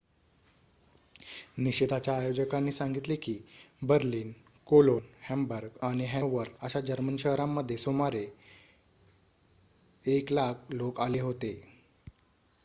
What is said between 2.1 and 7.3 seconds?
आयोजकांनी सांगितले की बर्लिन कोलोन हॅम्बर्ग आणि हॅनोवर अशा जर्मन